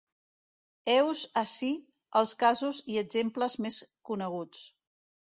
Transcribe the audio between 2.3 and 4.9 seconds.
casos i exemples més coneguts.